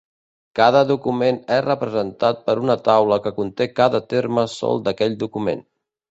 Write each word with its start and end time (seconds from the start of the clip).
Cada 0.59 0.79
document 0.91 1.35
és 1.57 1.59
representat 1.65 2.41
per 2.47 2.55
una 2.61 2.75
taula 2.87 3.19
que 3.25 3.33
conté 3.35 3.67
cada 3.81 4.01
terme 4.15 4.47
sol 4.55 4.81
d'aquell 4.89 5.19
document. 5.25 5.63